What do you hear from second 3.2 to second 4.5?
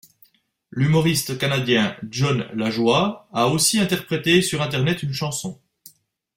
a aussi interprété